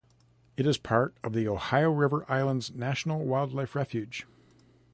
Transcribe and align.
It 0.57 0.65
is 0.65 0.79
part 0.79 1.15
of 1.23 1.33
the 1.33 1.47
Ohio 1.47 1.91
River 1.91 2.25
Islands 2.27 2.71
National 2.73 3.23
Wildlife 3.23 3.75
Refuge. 3.75 4.25